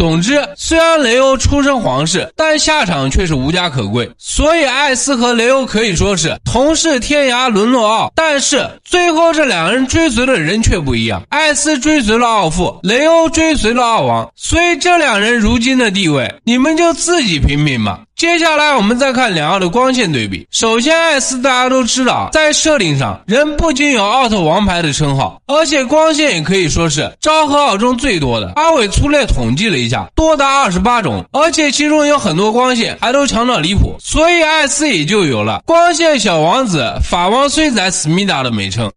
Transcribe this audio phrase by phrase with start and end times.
[0.00, 4.10] 总之，虽然雷欧出身皇室，但下场却是无家可归。
[4.16, 8.10] 所以，艾斯和雷欧可以说是同是天涯沦落奥。
[8.16, 14.26] 但是，最后这两人追随的人却不一样，艾斯追随了奥父，雷欧追随了奥王。
[14.34, 18.00] 所以，这两人如今的地位，你们就自己品品吧。
[18.20, 20.46] 接下来我们再看两奥的光线对比。
[20.50, 28.52] 首先，艾斯大家都知道，在设定上，人不仅有奥特王牌的称号，而且光线也可以说是昭和奥中最多的。
[28.56, 38.92] 阿伟粗略统计了一下，多达二十八种，而且其中有很多光线还都强到离谱，所以艾斯也就有了“光线小王子”、“法王虽仔思密达”的美称。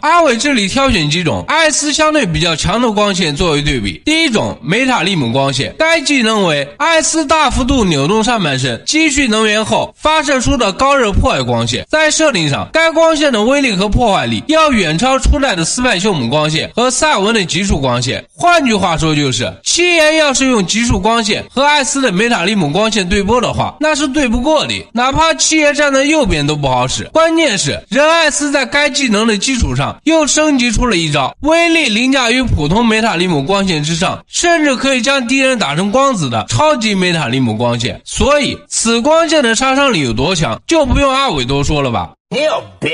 [0.00, 4.00] 阿伟这里挑选几种艾斯相对比较强的光线作为对比。
[4.04, 11.86] 第一种梅塔利姆光线，该技能为艾斯大幅度扭动上半身，积蓄能源后发射出的高热破坏光线。
[11.88, 18.24] 在设定上，该光线的威力和破坏力要远超初代的斯派修姆光线和赛文的极速光线。
[18.40, 24.86] 换句话说，就是七爷要是用极速光线和艾斯的梅塔利姆光线对波的话，那是对不过的。
[24.92, 27.02] 哪怕七爷站在右边都不好使。
[27.12, 29.88] 关键是人艾斯在该技能的基础上。
[30.04, 38.00] 又升级出了一招，威力凌驾于普通梅塔利姆光线之上，甚至可以将敌人打成光子的超级梅塔利姆光线。
[38.04, 42.12] 所以，此光线的杀伤力有多强，就不用阿伟多说了吧。
[42.30, 42.40] 牛
[42.78, 42.88] 逼！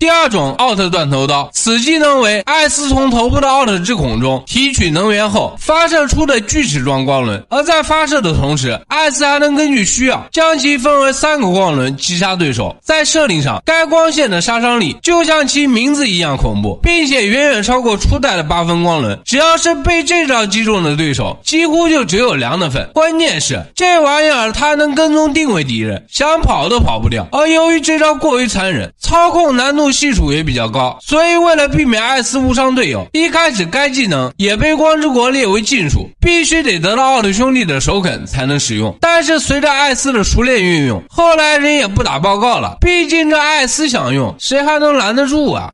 [0.00, 12.74] 第二种奥特断头刀，此技能为艾斯从头部的奥特之孔中提取能源后发射出的锯齿状光轮，而在发射的同时，艾斯还能根据需要将其分为三个光轮击杀对手。
[12.82, 19.20] 在设定上，该光线的杀伤力就像其名字一样恐怖，并且远远超过初代的八分光轮。
[19.26, 22.88] 只要是被这招击中的对手，几乎就只有凉的份。
[22.94, 27.28] 关键是这玩意儿它能跟踪定位敌人，想跑都跑不掉。
[27.32, 29.89] 而由于这招过于残忍，操控难度。
[29.92, 38.96] 系数也比较高，所以为了避免艾斯误伤队友，一开始该技能也被光之国列为禁术，必须得得到奥特兄弟的首肯才能使用。
[39.00, 45.70] 但是随着艾斯的熟练运用，后来人也不打报告了，毕竟这艾斯想用，谁还能拦得住啊？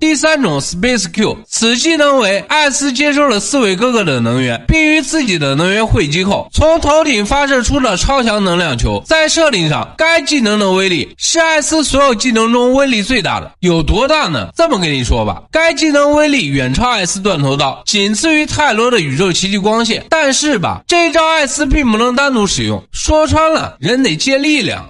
[0.00, 9.02] 第三种 Space Q，此技能为艾斯接收了四位哥哥的能源，并与自己的能源汇集后，从头顶发射出了超强能量球。
[9.04, 13.52] 在设定上，该技能的威力是艾斯所有技能中威力最大的。
[13.60, 14.48] 有多大呢？
[14.54, 20.04] 这么跟你说吧，该技能威力远超艾斯断头刀，仅次于泰罗的宇宙奇迹光线。
[20.08, 24.86] 但是吧，这招艾斯并不能单独使用，说穿了，人得借力量。